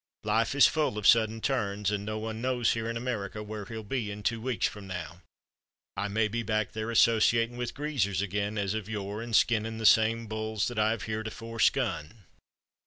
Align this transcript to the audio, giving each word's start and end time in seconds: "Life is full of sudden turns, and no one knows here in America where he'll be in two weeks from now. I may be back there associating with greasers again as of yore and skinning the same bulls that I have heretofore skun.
"Life 0.23 0.55
is 0.55 0.65
full 0.65 0.97
of 0.97 1.05
sudden 1.05 1.41
turns, 1.41 1.91
and 1.91 2.03
no 2.03 2.17
one 2.17 2.41
knows 2.41 2.73
here 2.73 2.89
in 2.89 2.97
America 2.97 3.43
where 3.43 3.65
he'll 3.65 3.83
be 3.83 4.09
in 4.09 4.23
two 4.23 4.41
weeks 4.41 4.67
from 4.67 4.87
now. 4.87 5.21
I 5.95 6.07
may 6.07 6.27
be 6.27 6.41
back 6.41 6.71
there 6.71 6.89
associating 6.89 7.55
with 7.55 7.75
greasers 7.75 8.19
again 8.19 8.57
as 8.57 8.73
of 8.73 8.89
yore 8.89 9.21
and 9.21 9.35
skinning 9.35 9.77
the 9.77 9.85
same 9.85 10.25
bulls 10.25 10.67
that 10.69 10.79
I 10.79 10.89
have 10.89 11.03
heretofore 11.03 11.59
skun. 11.59 12.23